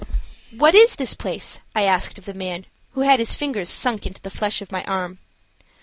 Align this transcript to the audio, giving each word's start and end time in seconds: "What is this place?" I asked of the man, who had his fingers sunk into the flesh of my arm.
"What 0.49 0.73
is 0.73 0.95
this 0.95 1.13
place?" 1.13 1.59
I 1.75 1.83
asked 1.83 2.17
of 2.17 2.25
the 2.25 2.33
man, 2.33 2.65
who 2.93 3.01
had 3.01 3.19
his 3.19 3.35
fingers 3.35 3.69
sunk 3.69 4.07
into 4.07 4.19
the 4.23 4.31
flesh 4.31 4.59
of 4.59 4.71
my 4.71 4.83
arm. 4.85 5.19